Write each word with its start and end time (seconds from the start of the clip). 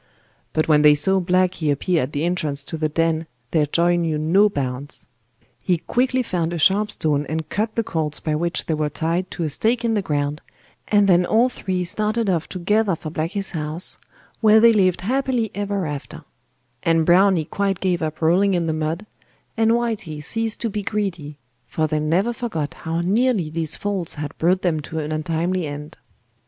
But 0.53 0.67
when 0.67 0.81
they 0.81 0.95
saw 0.95 1.19
Blacky 1.21 1.71
appear 1.71 2.01
at 2.01 2.11
the 2.11 2.23
entrance 2.25 2.63
to 2.63 2.75
the 2.75 2.89
den 2.89 3.27
their 3.51 3.67
joy 3.67 3.97
knew 3.97 4.17
no 4.17 4.49
bounds. 4.49 5.05
He 5.61 5.77
quickly 5.77 6.23
found 6.23 6.53
a 6.53 6.57
sharp 6.57 6.89
stone 6.89 7.23
and 7.29 7.49
cut 7.49 7.75
the 7.75 7.83
cords 7.83 8.19
by 8.19 8.33
which 8.33 8.65
they 8.65 8.73
were 8.73 8.89
tied 8.89 9.29
to 9.29 9.43
a 9.43 9.49
stake 9.49 9.85
in 9.85 9.93
the 9.93 10.01
ground, 10.01 10.41
and 10.87 11.07
then 11.07 11.23
all 11.23 11.49
three 11.49 11.83
started 11.83 12.31
off 12.31 12.49
together 12.49 12.95
for 12.95 13.11
Blacky's 13.11 13.51
house, 13.51 13.99
where 14.39 14.59
they 14.59 14.73
lived 14.73 15.01
happily 15.01 15.51
ever 15.53 15.85
after; 15.85 16.23
and 16.81 17.05
Browny 17.05 17.45
quite 17.45 17.79
gave 17.79 18.01
up 18.01 18.23
rolling 18.23 18.55
in 18.55 18.65
the 18.65 18.73
mud, 18.73 19.05
and 19.55 19.69
Whitey 19.69 20.19
ceased 20.19 20.61
to 20.61 20.69
be 20.71 20.81
greedy, 20.81 21.37
for 21.67 21.85
they 21.85 21.99
never 21.99 22.33
forgot 22.33 22.73
how 22.73 23.01
nearly 23.01 23.51
these 23.51 23.77
faults 23.77 24.15
had 24.15 24.35
brought 24.39 24.63
them 24.63 24.79
to 24.79 24.97
an 24.97 25.11
untimely 25.11 25.67
end. 25.67 25.97